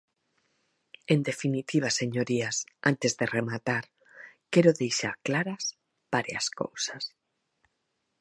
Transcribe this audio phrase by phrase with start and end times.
[1.13, 2.55] En definitiva, señorías,
[2.91, 3.83] antes de rematar,
[4.53, 5.63] quero deixar claras
[6.13, 7.03] varias cousas.